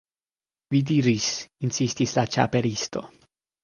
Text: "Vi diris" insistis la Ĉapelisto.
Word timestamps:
"Vi 0.75 0.81
diris" 0.93 1.29
insistis 1.69 2.19
la 2.19 2.29
Ĉapelisto. 2.39 3.09